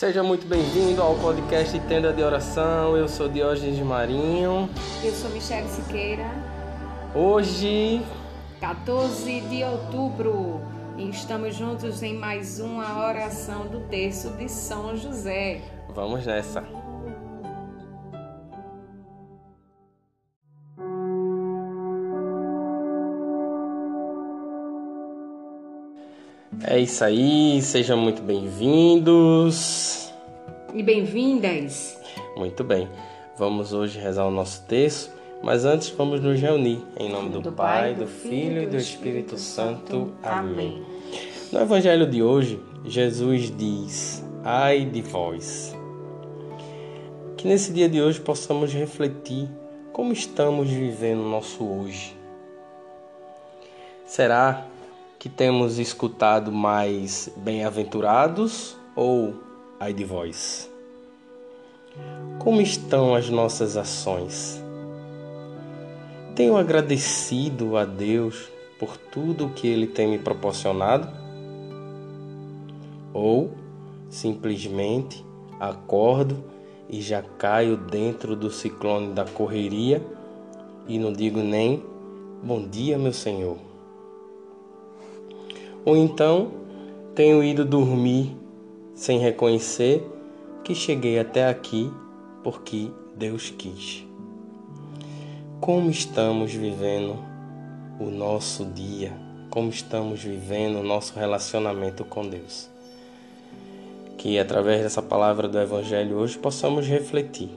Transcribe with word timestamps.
Seja 0.00 0.22
muito 0.22 0.46
bem-vindo 0.46 1.02
ao 1.02 1.14
podcast 1.16 1.78
Tenda 1.80 2.10
de 2.10 2.22
Oração. 2.22 2.96
Eu 2.96 3.06
sou 3.06 3.28
Diógenes 3.28 3.78
Marinho. 3.80 4.66
Eu 5.04 5.12
sou 5.12 5.28
Michelle 5.28 5.68
Siqueira. 5.68 6.24
Hoje, 7.14 8.00
14 8.60 9.42
de 9.42 9.62
outubro, 9.62 10.62
estamos 10.96 11.54
juntos 11.54 12.02
em 12.02 12.14
mais 12.14 12.60
uma 12.60 13.06
oração 13.06 13.66
do 13.66 13.80
terço 13.90 14.30
de 14.38 14.48
São 14.48 14.96
José. 14.96 15.60
vamos 15.94 16.24
nessa. 16.24 16.64
É 26.70 26.78
isso 26.78 27.02
aí, 27.02 27.60
sejam 27.60 27.96
muito 27.98 28.22
bem-vindos. 28.22 30.08
E 30.72 30.80
bem-vindas. 30.84 31.98
Muito 32.36 32.62
bem, 32.62 32.88
vamos 33.36 33.72
hoje 33.72 33.98
rezar 33.98 34.24
o 34.24 34.30
nosso 34.30 34.64
texto, 34.66 35.12
mas 35.42 35.64
antes 35.64 35.88
vamos 35.88 36.20
nos 36.20 36.40
reunir 36.40 36.80
em 36.96 37.10
nome 37.10 37.30
do, 37.30 37.50
Pai, 37.50 37.94
do 37.94 38.06
Filho 38.06 38.62
e 38.62 38.66
do 38.68 38.76
Espírito 38.76 39.36
Santo. 39.36 40.12
Amém. 40.22 40.86
No 41.50 41.58
Evangelho 41.58 42.08
de 42.08 42.22
hoje, 42.22 42.62
Jesus 42.84 43.50
diz: 43.50 44.24
Ai 44.44 44.84
de 44.84 45.02
vós. 45.02 45.76
Que 47.36 47.48
nesse 47.48 47.72
dia 47.72 47.88
de 47.88 48.00
hoje 48.00 48.20
possamos 48.20 48.72
refletir 48.72 49.48
como 49.92 50.12
estamos 50.12 50.70
vivendo 50.70 51.22
o 51.22 51.28
nosso 51.28 51.64
hoje. 51.64 52.16
Será 54.06 54.68
que 55.20 55.28
temos 55.28 55.78
escutado 55.78 56.50
mais 56.50 57.30
bem-aventurados 57.36 58.74
ou 58.96 59.34
ai 59.78 59.92
de 59.92 60.02
vós? 60.02 60.70
Como 62.38 62.62
estão 62.62 63.14
as 63.14 63.28
nossas 63.28 63.76
ações? 63.76 64.64
Tenho 66.34 66.56
agradecido 66.56 67.76
a 67.76 67.84
Deus 67.84 68.50
por 68.78 68.96
tudo 68.96 69.44
o 69.44 69.50
que 69.50 69.68
Ele 69.68 69.86
tem 69.86 70.08
me 70.08 70.18
proporcionado? 70.18 71.06
Ou 73.12 73.50
simplesmente 74.08 75.22
acordo 75.60 76.42
e 76.88 77.02
já 77.02 77.22
caio 77.22 77.76
dentro 77.76 78.34
do 78.34 78.50
ciclone 78.50 79.12
da 79.12 79.26
correria 79.26 80.02
e 80.88 80.98
não 80.98 81.12
digo 81.12 81.40
nem 81.40 81.84
bom 82.42 82.66
dia, 82.66 82.96
meu 82.96 83.12
Senhor? 83.12 83.69
Ou 85.84 85.96
então 85.96 86.52
tenho 87.14 87.42
ido 87.42 87.64
dormir 87.64 88.36
sem 88.94 89.18
reconhecer 89.18 90.06
que 90.62 90.74
cheguei 90.74 91.18
até 91.18 91.48
aqui 91.48 91.90
porque 92.42 92.90
Deus 93.16 93.50
quis. 93.50 94.04
Como 95.60 95.90
estamos 95.90 96.52
vivendo 96.52 97.18
o 97.98 98.10
nosso 98.10 98.64
dia? 98.64 99.12
Como 99.50 99.68
estamos 99.70 100.22
vivendo 100.22 100.80
o 100.80 100.82
nosso 100.82 101.18
relacionamento 101.18 102.04
com 102.04 102.28
Deus? 102.28 102.68
Que 104.16 104.38
através 104.38 104.82
dessa 104.82 105.02
palavra 105.02 105.48
do 105.48 105.58
Evangelho 105.58 106.16
hoje 106.16 106.38
possamos 106.38 106.86
refletir 106.86 107.50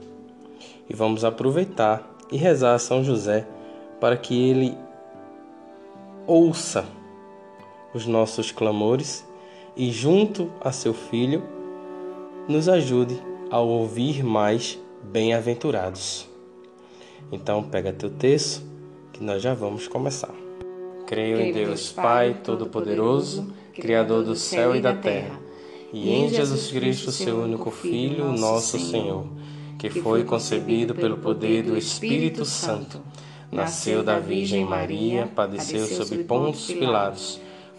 e 0.90 0.94
vamos 0.94 1.24
aproveitar 1.24 2.10
e 2.32 2.38
rezar 2.38 2.74
a 2.74 2.80
São 2.80 3.04
José 3.04 3.46
para 4.00 4.18
que 4.18 4.50
ele 4.50 4.78
ouça 6.26 6.86
os 7.94 8.06
nossos 8.06 8.52
clamores 8.52 9.26
e, 9.76 9.92
junto 9.92 10.52
a 10.62 10.72
seu 10.72 10.94
Filho, 10.94 11.44
nos 12.48 12.68
ajude 12.68 13.18
a 13.50 13.60
ouvir 13.60 14.24
mais 14.24 14.80
bem-aventurados. 15.04 16.28
Então, 17.32 17.64
pega 17.64 17.94
teu 17.94 18.10
texto 18.10 18.64
que 19.12 19.24
nós 19.24 19.42
já 19.42 19.54
vamos 19.54 19.88
começar. 19.88 20.34
Creio 21.06 21.40
em 21.40 21.52
Deus 21.52 21.92
Pai 21.92 22.40
Todo-Poderoso, 22.44 23.54
Criador 23.74 24.24
do 24.24 24.36
céu 24.36 24.76
e 24.76 24.82
da 24.82 24.94
terra, 24.96 25.40
e 25.92 26.12
em 26.12 26.30
Jesus 26.30 26.72
Cristo, 26.72 27.12
seu 27.12 27.42
único 27.42 27.70
Filho, 27.70 28.32
nosso 28.32 28.80
Senhor, 28.80 29.28
que 29.78 29.90
foi 29.90 30.24
concebido 30.24 30.96
pelo 30.96 31.18
poder 31.18 31.64
do 31.64 31.78
Espírito 31.78 32.46
Santo, 32.46 33.02
nasceu 33.52 34.04
da 34.04 34.18
Virgem 34.18 34.66
Maria, 34.66 35.30
padeceu 35.36 35.86
sob 35.86 36.24
Pontos 36.24 36.68
Pilatos 36.68 37.40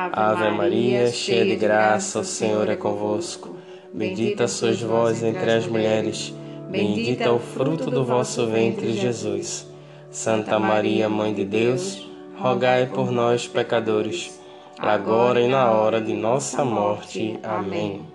Ave 0.00 0.52
Maria, 0.52 1.10
cheia 1.10 1.44
de 1.44 1.56
graça, 1.56 2.20
o 2.20 2.24
Senhor 2.24 2.68
é 2.68 2.76
convosco. 2.76 3.56
Bendita 3.92 4.46
sois 4.46 4.80
vós 4.80 5.24
entre 5.24 5.50
as 5.50 5.66
mulheres, 5.66 6.32
bendito 6.70 7.22
é 7.22 7.30
o 7.30 7.40
fruto 7.40 7.90
do 7.90 8.04
vosso 8.04 8.46
ventre, 8.46 8.92
Jesus. 8.92 9.66
Santa 10.08 10.56
Maria, 10.56 11.08
Mãe 11.08 11.34
de 11.34 11.44
Deus, 11.44 12.08
rogai 12.36 12.86
por 12.86 13.10
nós, 13.10 13.48
pecadores, 13.48 14.40
agora 14.78 15.40
e 15.40 15.48
na 15.48 15.68
hora 15.72 16.00
de 16.00 16.14
nossa 16.14 16.64
morte. 16.64 17.36
Amém. 17.42 18.06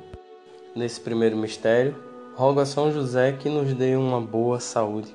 Nesse 0.74 1.02
primeiro 1.02 1.36
mistério, 1.36 1.98
rogo 2.34 2.62
a 2.62 2.66
São 2.66 2.94
José 2.94 3.34
que 3.34 3.50
nos 3.50 3.74
dê 3.74 3.98
uma 3.98 4.22
boa 4.22 4.58
saúde. 4.58 5.14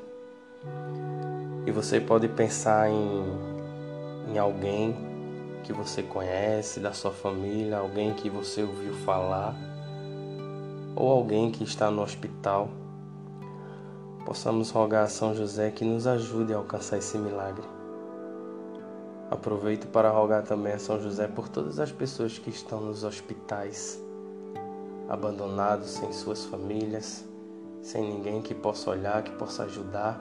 E 1.65 1.71
você 1.71 1.99
pode 1.99 2.29
pensar 2.29 2.91
em, 2.91 3.25
em 4.35 4.39
alguém 4.39 5.18
que 5.69 5.73
você 5.75 6.03
conhece, 6.03 6.81
da 6.81 6.95
sua 6.95 7.11
família, 7.11 7.77
alguém 7.77 8.15
que 8.15 8.31
você 8.31 8.63
ouviu 8.63 8.95
falar, 9.05 9.55
ou 10.97 11.13
alguém 11.13 11.51
que 11.51 11.63
está 11.63 11.91
no 11.91 12.01
hospital. 12.01 12.71
Possamos 14.25 14.71
rogar 14.71 15.05
a 15.05 15.09
São 15.09 15.35
José 15.35 15.71
que 15.71 15.85
nos 15.85 16.07
ajude 16.07 16.55
a 16.55 16.57
alcançar 16.57 16.97
esse 16.97 17.19
milagre. 17.19 17.67
Aproveito 19.31 19.89
para 19.89 20.09
rogar 20.09 20.43
também 20.43 20.73
a 20.73 20.79
São 20.79 20.99
José 21.03 21.29
por 21.29 21.51
todas 21.51 21.79
as 21.79 21.93
pessoas 21.93 22.39
que 22.39 22.49
estão 22.49 22.81
nos 22.81 23.05
hospitais, 23.05 24.03
abandonados 25.07 25.91
sem 25.91 26.11
suas 26.15 26.47
famílias, 26.47 27.27
sem 27.83 28.11
ninguém 28.11 28.41
que 28.41 28.55
possa 28.55 28.89
olhar, 28.89 29.23
que 29.23 29.33
possa 29.33 29.65
ajudar. 29.65 30.19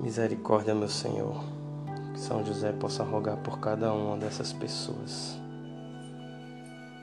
Misericórdia, 0.00 0.74
meu 0.74 0.88
Senhor, 0.88 1.53
que 2.14 2.20
São 2.20 2.44
José 2.44 2.72
possa 2.72 3.02
rogar 3.02 3.36
por 3.38 3.58
cada 3.58 3.92
uma 3.92 4.16
dessas 4.16 4.52
pessoas. 4.52 5.36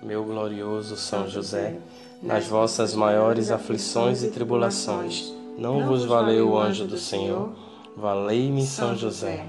meu 0.02 0.24
glorioso 0.24 0.96
São 0.96 1.28
José, 1.28 1.78
nas 2.24 2.48
vossas 2.48 2.96
maiores 2.96 3.52
aflições 3.52 4.24
e 4.24 4.32
tribulações, 4.32 5.32
não 5.60 5.86
vos 5.86 6.06
valeu 6.06 6.50
o 6.52 6.58
anjo 6.58 6.88
do 6.88 6.98
Senhor? 6.98 7.52
Valei-me, 7.96 8.66
São 8.66 8.96
José. 8.96 9.46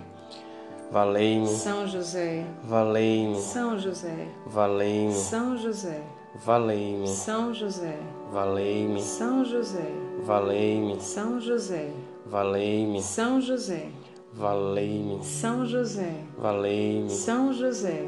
Valei-me, 0.90 1.46
São 1.46 1.86
José. 1.86 2.44
valei-me, 2.64 3.40
São 3.40 3.78
José. 3.78 4.28
valei-me, 4.46 5.14
São 5.14 5.56
José. 5.56 6.02
valei-me, 6.34 7.08
São 7.08 7.54
José. 7.54 7.98
valei-me, 8.30 9.00
São 9.00 9.42
José. 9.44 9.86
valei-me, 10.22 11.00
São 11.00 11.40
José. 11.40 11.92
valei-me, 12.26 13.00
São 13.00 13.40
José. 13.40 13.88
Valei-me, 14.34 15.24
São 15.24 15.66
José. 15.66 16.14
valei-me, 16.38 17.10
São 17.10 17.52
José. 17.52 18.04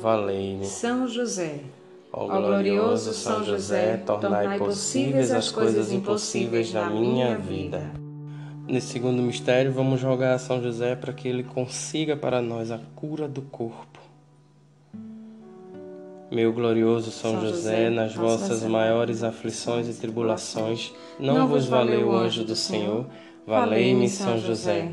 valei-me. 0.00 0.64
São 0.64 1.06
José. 1.06 1.60
Ó 2.12 2.26
glorioso 2.26 3.12
São 3.12 3.44
José, 3.44 3.98
tornai 3.98 4.58
possíveis 4.58 5.30
as 5.30 5.50
coisas 5.50 5.92
impossíveis 5.92 6.72
na 6.72 6.88
minha 6.88 7.36
vida. 7.36 7.82
Nesse 8.66 8.88
segundo 8.88 9.22
mistério, 9.22 9.72
vamos 9.72 10.02
rogar 10.02 10.34
a 10.34 10.38
São 10.38 10.62
José 10.62 10.94
para 10.94 11.12
que 11.12 11.28
ele 11.28 11.42
consiga 11.42 12.16
para 12.16 12.42
nós 12.42 12.70
a 12.70 12.78
cura 12.94 13.28
do 13.28 13.42
corpo. 13.42 13.98
Meu 16.30 16.52
glorioso 16.52 17.10
São, 17.10 17.32
São 17.32 17.40
José, 17.40 17.54
José, 17.54 17.90
nas 17.90 18.14
vossas 18.14 18.62
maiores 18.62 19.22
aflições 19.22 19.88
e 19.88 19.98
tribulações, 19.98 20.92
não, 21.18 21.38
não 21.38 21.48
vos 21.48 21.66
valeu 21.66 22.08
o 22.08 22.14
anjo 22.14 22.44
do 22.44 22.54
Senhor. 22.54 23.06
Valei-me, 23.46 24.10
São 24.10 24.38
José. 24.38 24.92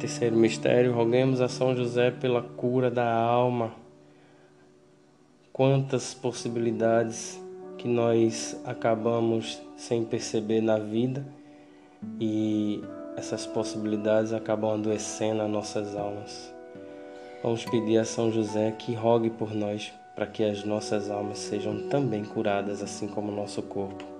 Terceiro 0.00 0.34
mistério, 0.34 0.94
roguemos 0.94 1.42
a 1.42 1.48
São 1.48 1.76
José 1.76 2.10
pela 2.10 2.40
cura 2.40 2.90
da 2.90 3.06
alma. 3.12 3.74
Quantas 5.52 6.14
possibilidades 6.14 7.38
que 7.76 7.86
nós 7.86 8.58
acabamos 8.64 9.60
sem 9.76 10.02
perceber 10.02 10.62
na 10.62 10.78
vida 10.78 11.22
e 12.18 12.82
essas 13.14 13.44
possibilidades 13.44 14.32
acabam 14.32 14.72
adoecendo 14.72 15.42
as 15.42 15.50
nossas 15.50 15.94
almas. 15.94 16.50
Vamos 17.42 17.66
pedir 17.66 17.98
a 17.98 18.04
São 18.06 18.32
José 18.32 18.72
que 18.72 18.94
rogue 18.94 19.28
por 19.28 19.54
nós 19.54 19.92
para 20.16 20.26
que 20.26 20.42
as 20.42 20.64
nossas 20.64 21.10
almas 21.10 21.40
sejam 21.40 21.88
também 21.90 22.24
curadas, 22.24 22.82
assim 22.82 23.06
como 23.06 23.30
o 23.30 23.36
nosso 23.36 23.60
corpo. 23.60 24.19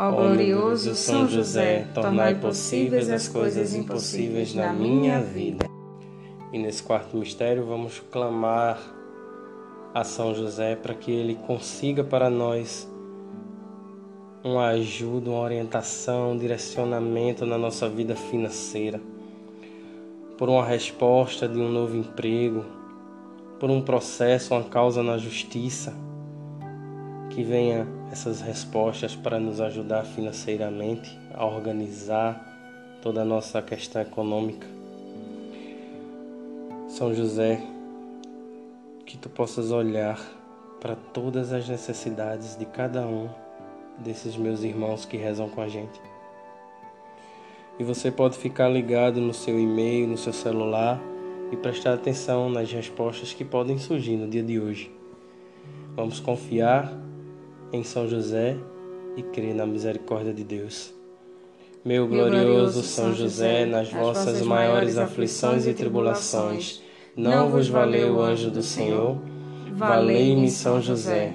Ó 0.00 0.12
glorioso 0.12 0.94
São 0.94 1.26
José, 1.26 1.88
tornai 1.92 2.36
possíveis 2.36 3.10
as 3.10 3.26
coisas 3.26 3.74
impossíveis 3.74 4.54
na 4.54 4.72
minha 4.72 5.20
vida. 5.20 5.66
E 6.52 6.58
nesse 6.58 6.84
quarto 6.84 7.16
mistério 7.16 7.66
vamos 7.66 7.98
clamar 8.12 8.78
a 9.92 10.04
São 10.04 10.32
José 10.36 10.76
para 10.76 10.94
que 10.94 11.10
ele 11.10 11.34
consiga 11.34 12.04
para 12.04 12.30
nós 12.30 12.88
uma 14.44 14.68
ajuda, 14.68 15.30
uma 15.30 15.40
orientação, 15.40 16.30
um 16.30 16.38
direcionamento 16.38 17.44
na 17.44 17.58
nossa 17.58 17.88
vida 17.88 18.14
financeira, 18.14 19.00
por 20.38 20.48
uma 20.48 20.64
resposta 20.64 21.48
de 21.48 21.58
um 21.58 21.68
novo 21.68 21.96
emprego, 21.96 22.64
por 23.58 23.68
um 23.68 23.82
processo, 23.82 24.54
uma 24.54 24.62
causa 24.62 25.02
na 25.02 25.18
justiça, 25.18 25.92
que 27.38 27.44
venha 27.44 27.86
essas 28.10 28.40
respostas 28.40 29.14
para 29.14 29.38
nos 29.38 29.60
ajudar 29.60 30.04
financeiramente 30.04 31.16
a 31.32 31.46
organizar 31.46 32.98
toda 33.00 33.22
a 33.22 33.24
nossa 33.24 33.62
questão 33.62 34.02
econômica. 34.02 34.66
São 36.88 37.14
José, 37.14 37.62
que 39.06 39.16
tu 39.16 39.28
possas 39.28 39.70
olhar 39.70 40.20
para 40.80 40.96
todas 40.96 41.52
as 41.52 41.68
necessidades 41.68 42.58
de 42.58 42.66
cada 42.66 43.06
um 43.06 43.28
desses 43.98 44.36
meus 44.36 44.64
irmãos 44.64 45.04
que 45.04 45.16
rezam 45.16 45.48
com 45.48 45.60
a 45.60 45.68
gente. 45.68 46.00
E 47.78 47.84
você 47.84 48.10
pode 48.10 48.36
ficar 48.36 48.68
ligado 48.68 49.20
no 49.20 49.32
seu 49.32 49.56
e-mail, 49.60 50.08
no 50.08 50.18
seu 50.18 50.32
celular 50.32 51.00
e 51.52 51.56
prestar 51.56 51.94
atenção 51.94 52.50
nas 52.50 52.72
respostas 52.72 53.32
que 53.32 53.44
podem 53.44 53.78
surgir 53.78 54.16
no 54.16 54.26
dia 54.26 54.42
de 54.42 54.58
hoje. 54.58 54.90
Vamos 55.94 56.18
confiar 56.18 57.06
em 57.72 57.82
São 57.84 58.08
José 58.08 58.56
e 59.16 59.22
crer 59.22 59.54
na 59.54 59.66
misericórdia 59.66 60.32
de 60.32 60.44
Deus. 60.44 60.94
Meu 61.84 62.06
glorioso 62.06 62.82
São 62.82 63.14
José, 63.14 63.64
nas 63.64 63.90
vossas 63.90 64.42
maiores 64.42 64.98
aflições 64.98 65.66
e 65.66 65.72
tribulações, 65.72 66.82
não 67.16 67.48
vos 67.50 67.68
valeu 67.68 68.16
o 68.16 68.22
anjo 68.22 68.50
do 68.50 68.62
Senhor? 68.62 69.16
Valei-me, 69.72 70.50
São 70.50 70.80
José. 70.80 71.34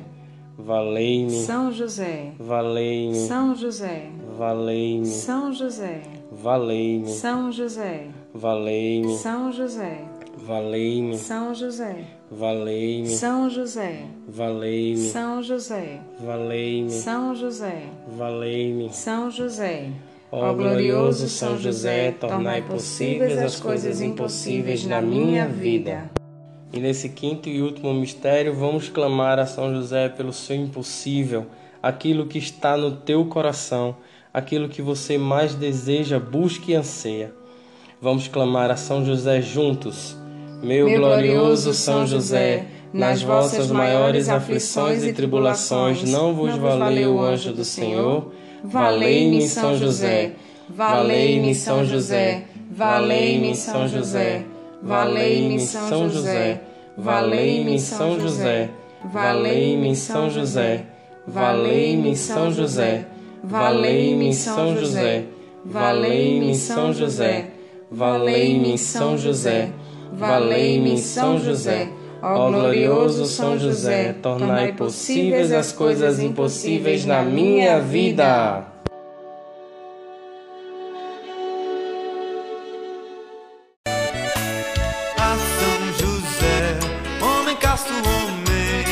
Valei-me, 0.57 1.31
São 1.31 1.71
José. 1.71 2.33
valei-me, 2.39 3.15
São 3.15 3.55
José. 3.55 4.09
valei-me, 4.37 5.05
São 5.05 5.51
José. 5.51 6.01
valei-me, 6.31 7.07
São 7.07 7.51
José. 7.51 8.07
valei-me, 8.33 9.17
São 9.17 9.51
José. 9.51 10.05
valei-me, 10.37 11.17
São 11.17 11.55
José. 11.55 12.05
Valei-me, 12.37 13.09
São 13.09 13.49
José. 13.49 14.05
valei-me, 14.27 14.97
São 14.97 15.43
José. 15.43 15.99
valei-me, 16.19 16.89
São 16.89 17.35
José. 17.35 17.83
valei-me. 18.17 18.89
São 18.91 19.29
José. 19.29 19.89
Ó 20.31 20.51
glorioso 20.53 21.29
São 21.29 21.57
José, 21.59 22.11
tornai 22.11 22.63
possíveis 22.63 23.37
as 23.37 23.59
coisas 23.59 24.01
impossíveis 24.01 24.83
na 24.85 24.99
minha 24.99 25.47
vida. 25.47 26.09
E 26.71 26.79
nesse 26.79 27.09
quinto 27.09 27.47
e 27.47 27.61
último 27.61 27.93
mistério, 27.93 28.55
vamos 28.55 28.89
clamar 28.89 29.37
a 29.37 29.45
São 29.45 29.71
José 29.75 30.09
pelo 30.09 30.33
seu 30.33 30.55
impossível, 30.55 31.45
aquilo 31.83 32.25
que 32.25 32.39
está 32.39 32.75
no 32.75 32.95
teu 32.95 33.25
coração, 33.25 33.95
aquilo 34.33 34.67
que 34.67 34.81
você 34.81 35.19
mais 35.19 35.53
deseja, 35.53 36.19
busca 36.19 36.71
e 36.71 36.73
anseia. 36.73 37.31
Vamos 38.01 38.27
clamar 38.27 38.71
a 38.71 38.75
São 38.75 39.05
José 39.05 39.39
juntos. 39.39 40.17
Meu, 40.63 40.89
glorioso 40.89 41.73
São 41.73 42.07
José, 42.07 42.67
nas 42.93 43.21
vossas 43.21 43.69
maiores 43.69 44.29
aflições 44.29 45.03
e 45.03 45.11
tribulações, 45.11 46.09
não 46.09 46.33
vos 46.33 46.55
valeu 46.55 47.15
o 47.15 47.21
anjo 47.21 47.51
do 47.51 47.65
Senhor? 47.65 48.31
Valei-me, 48.63 49.41
São 49.41 49.77
José. 49.77 50.31
Valei-me, 50.69 51.53
São 51.53 51.83
José. 51.83 52.45
Valei-me, 52.71 53.53
São 53.53 53.89
José. 53.89 54.45
Valei-me, 54.81 55.59
São 55.59 56.09
José. 56.09 56.61
Valei-me, 56.97 57.77
São 57.77 58.17
José. 58.21 58.69
Valei-me, 59.03 59.95
São 59.95 60.29
José. 60.29 60.85
Valei-me, 61.27 62.15
São 62.15 62.51
José. 62.51 63.05
Valei-me, 63.43 64.33
São 64.33 64.77
José. 64.77 65.25
Valei-me, 65.65 66.55
São 66.55 66.93
José. 66.93 67.47
Valei-me, 67.91 68.77
São 68.77 69.17
José. 69.17 69.69
Valei-me, 70.15 70.97
São 70.97 71.39
José. 71.39 71.89
Ó 72.21 72.49
glorioso 72.49 73.25
São 73.25 73.59
José, 73.59 74.13
tornai 74.13 74.71
possíveis 74.71 75.51
as 75.51 75.73
coisas 75.73 76.21
impossíveis 76.21 77.05
na 77.05 77.21
minha 77.21 77.81
vida. 77.81 78.63
A 85.17 85.35
São 85.35 85.93
José, 85.99 86.79
homem 87.21 87.57
casto, 87.57 87.91
homem 87.91 88.85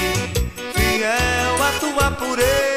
fiel 0.74 1.56
à 1.64 1.72
tua 1.80 2.12
pureza, 2.18 2.71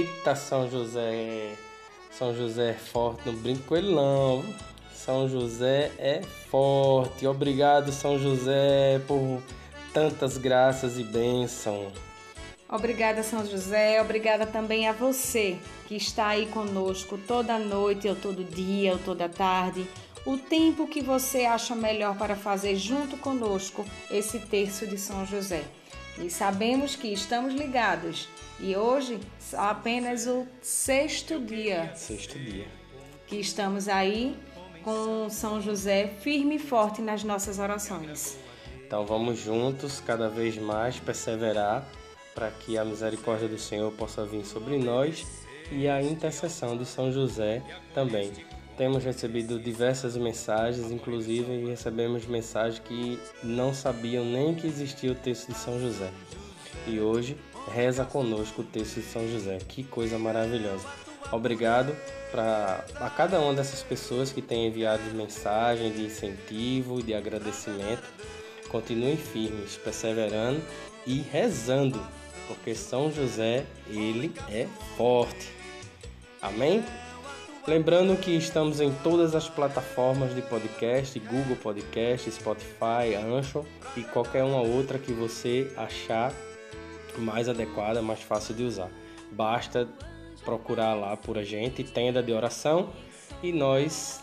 Eita, 0.00 0.34
São 0.34 0.66
José! 0.70 1.52
São 2.10 2.34
José 2.34 2.70
é 2.70 2.74
forte, 2.74 3.26
não 3.26 3.34
brinco 3.34 3.64
com 3.64 3.76
ele 3.76 3.94
não. 3.94 4.42
São 4.94 5.28
José 5.28 5.92
é 5.98 6.22
forte. 6.50 7.26
Obrigado, 7.26 7.92
São 7.92 8.18
José, 8.18 8.98
por 9.06 9.42
tantas 9.92 10.38
graças 10.38 10.98
e 10.98 11.04
bênção. 11.04 11.92
Obrigada, 12.66 13.22
São 13.22 13.44
José. 13.46 14.00
Obrigada 14.00 14.46
também 14.46 14.88
a 14.88 14.92
você 14.92 15.58
que 15.86 15.96
está 15.96 16.28
aí 16.28 16.46
conosco 16.46 17.18
toda 17.18 17.58
noite, 17.58 18.08
ou 18.08 18.16
todo 18.16 18.42
dia, 18.42 18.92
ou 18.92 18.98
toda 18.98 19.28
tarde. 19.28 19.86
O 20.24 20.38
tempo 20.38 20.86
que 20.86 21.02
você 21.02 21.44
acha 21.44 21.74
melhor 21.74 22.16
para 22.16 22.36
fazer 22.36 22.74
junto 22.74 23.18
conosco 23.18 23.84
esse 24.10 24.38
terço 24.38 24.86
de 24.86 24.96
São 24.96 25.26
José. 25.26 25.62
E 26.22 26.28
sabemos 26.28 26.94
que 26.94 27.08
estamos 27.08 27.54
ligados. 27.54 28.28
E 28.58 28.76
hoje 28.76 29.18
apenas 29.54 30.26
o 30.26 30.46
sexto 30.60 31.40
dia. 31.40 31.92
Sexto 31.96 32.38
dia. 32.38 32.68
Que 33.26 33.36
estamos 33.36 33.88
aí 33.88 34.36
com 34.82 35.28
São 35.30 35.60
José 35.60 36.08
firme 36.20 36.56
e 36.56 36.58
forte 36.58 37.00
nas 37.00 37.24
nossas 37.24 37.58
orações. 37.58 38.38
Então 38.86 39.06
vamos 39.06 39.38
juntos, 39.38 40.00
cada 40.00 40.28
vez 40.28 40.58
mais 40.58 40.98
perseverar 40.98 41.86
para 42.34 42.50
que 42.50 42.76
a 42.76 42.84
misericórdia 42.84 43.48
do 43.48 43.58
Senhor 43.58 43.90
possa 43.92 44.24
vir 44.26 44.44
sobre 44.44 44.78
nós 44.78 45.26
e 45.70 45.88
a 45.88 46.02
intercessão 46.02 46.76
de 46.76 46.84
São 46.84 47.10
José 47.12 47.62
também. 47.94 48.32
Temos 48.80 49.04
recebido 49.04 49.58
diversas 49.58 50.16
mensagens, 50.16 50.90
inclusive 50.90 51.66
recebemos 51.66 52.24
mensagens 52.24 52.78
que 52.78 53.20
não 53.42 53.74
sabiam 53.74 54.24
nem 54.24 54.54
que 54.54 54.66
existia 54.66 55.12
o 55.12 55.14
texto 55.14 55.48
de 55.48 55.58
São 55.58 55.78
José. 55.78 56.10
E 56.86 56.98
hoje 56.98 57.36
reza 57.74 58.06
conosco 58.06 58.62
o 58.62 58.64
texto 58.64 58.94
de 58.94 59.02
São 59.02 59.28
José. 59.28 59.58
Que 59.68 59.84
coisa 59.84 60.18
maravilhosa. 60.18 60.88
Obrigado 61.30 61.94
para 62.30 62.82
a 62.94 63.10
cada 63.10 63.38
uma 63.38 63.52
dessas 63.52 63.82
pessoas 63.82 64.32
que 64.32 64.40
tem 64.40 64.68
enviado 64.68 65.02
mensagem 65.12 65.92
de 65.92 66.06
incentivo 66.06 67.00
e 67.00 67.02
de 67.02 67.12
agradecimento. 67.12 68.08
Continuem 68.70 69.18
firmes, 69.18 69.76
perseverando 69.76 70.62
e 71.06 71.20
rezando, 71.20 72.00
porque 72.48 72.74
São 72.74 73.12
José, 73.12 73.66
ele 73.90 74.32
é 74.48 74.66
forte. 74.96 75.50
Amém? 76.40 76.82
Lembrando 77.70 78.16
que 78.16 78.32
estamos 78.32 78.80
em 78.80 78.90
todas 78.90 79.32
as 79.32 79.48
plataformas 79.48 80.34
de 80.34 80.42
podcast, 80.42 81.16
Google 81.20 81.54
Podcast, 81.54 82.28
Spotify, 82.28 83.14
Anchor 83.14 83.64
e 83.96 84.02
qualquer 84.02 84.42
uma 84.42 84.60
outra 84.60 84.98
que 84.98 85.12
você 85.12 85.72
achar 85.76 86.32
mais 87.16 87.48
adequada, 87.48 88.02
mais 88.02 88.22
fácil 88.22 88.56
de 88.56 88.64
usar. 88.64 88.90
Basta 89.30 89.88
procurar 90.44 90.94
lá 90.94 91.16
por 91.16 91.38
a 91.38 91.44
gente, 91.44 91.84
tenda 91.84 92.20
de 92.20 92.32
oração 92.32 92.90
e 93.40 93.52
nós 93.52 94.20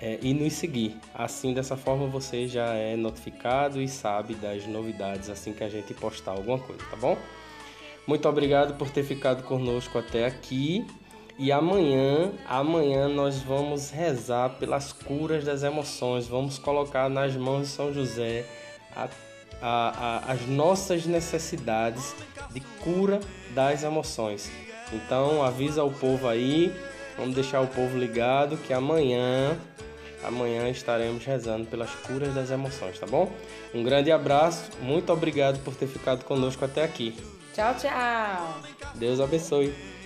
é, 0.00 0.18
e 0.20 0.34
nos 0.34 0.54
seguir. 0.54 0.96
Assim, 1.14 1.54
dessa 1.54 1.76
forma, 1.76 2.08
você 2.08 2.48
já 2.48 2.74
é 2.74 2.96
notificado 2.96 3.80
e 3.80 3.86
sabe 3.86 4.34
das 4.34 4.66
novidades 4.66 5.30
assim 5.30 5.52
que 5.52 5.62
a 5.62 5.68
gente 5.68 5.94
postar 5.94 6.32
alguma 6.32 6.58
coisa, 6.58 6.82
tá 6.90 6.96
bom? 6.96 7.16
Muito 8.08 8.28
obrigado 8.28 8.76
por 8.76 8.90
ter 8.90 9.04
ficado 9.04 9.44
conosco 9.44 9.98
até 9.98 10.26
aqui. 10.26 10.84
E 11.38 11.52
amanhã, 11.52 12.32
amanhã 12.48 13.06
nós 13.08 13.38
vamos 13.38 13.90
rezar 13.90 14.50
pelas 14.58 14.92
curas 14.92 15.44
das 15.44 15.62
emoções. 15.62 16.26
Vamos 16.26 16.58
colocar 16.58 17.08
nas 17.08 17.36
mãos 17.36 17.68
de 17.68 17.68
São 17.68 17.94
José 17.94 18.44
a, 18.96 19.08
a, 19.62 19.68
a, 20.26 20.32
as 20.32 20.44
nossas 20.48 21.06
necessidades 21.06 22.12
de 22.50 22.60
cura 22.82 23.20
das 23.54 23.84
emoções. 23.84 24.50
Então 24.92 25.40
avisa 25.40 25.84
o 25.84 25.92
povo 25.92 26.26
aí, 26.26 26.74
vamos 27.16 27.36
deixar 27.36 27.60
o 27.60 27.68
povo 27.68 27.96
ligado 27.96 28.56
que 28.56 28.72
amanhã, 28.72 29.56
amanhã 30.24 30.68
estaremos 30.68 31.24
rezando 31.24 31.66
pelas 31.66 31.90
curas 31.90 32.34
das 32.34 32.50
emoções, 32.50 32.98
tá 32.98 33.06
bom? 33.06 33.30
Um 33.72 33.84
grande 33.84 34.10
abraço, 34.10 34.70
muito 34.82 35.12
obrigado 35.12 35.62
por 35.62 35.74
ter 35.76 35.86
ficado 35.86 36.24
conosco 36.24 36.64
até 36.64 36.82
aqui. 36.82 37.14
Tchau, 37.54 37.74
tchau. 37.76 38.60
Deus 38.96 39.20
abençoe. 39.20 39.97